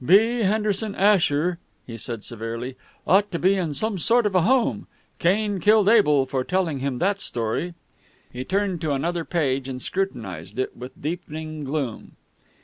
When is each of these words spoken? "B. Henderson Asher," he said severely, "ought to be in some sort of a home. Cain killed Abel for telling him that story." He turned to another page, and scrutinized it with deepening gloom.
"B. 0.03 0.39
Henderson 0.39 0.95
Asher," 0.95 1.59
he 1.85 1.95
said 1.95 2.23
severely, 2.23 2.75
"ought 3.05 3.31
to 3.31 3.37
be 3.37 3.53
in 3.53 3.75
some 3.75 3.99
sort 3.99 4.25
of 4.25 4.33
a 4.33 4.41
home. 4.41 4.87
Cain 5.19 5.59
killed 5.59 5.87
Abel 5.87 6.25
for 6.25 6.43
telling 6.43 6.79
him 6.79 6.97
that 6.97 7.19
story." 7.19 7.75
He 8.33 8.43
turned 8.43 8.81
to 8.81 8.93
another 8.93 9.23
page, 9.23 9.67
and 9.67 9.79
scrutinized 9.79 10.57
it 10.57 10.75
with 10.75 10.99
deepening 10.99 11.63
gloom. 11.63 12.13